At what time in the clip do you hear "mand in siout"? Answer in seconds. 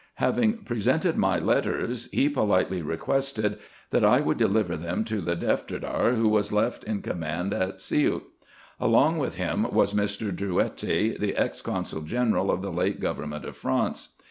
7.19-8.23